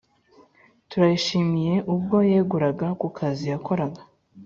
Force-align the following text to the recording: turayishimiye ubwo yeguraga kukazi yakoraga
turayishimiye 0.89 1.75
ubwo 1.93 2.17
yeguraga 2.31 2.87
kukazi 3.01 3.45
yakoraga 3.53 4.01